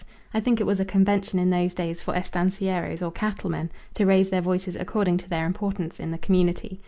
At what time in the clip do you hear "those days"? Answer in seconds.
1.51-2.01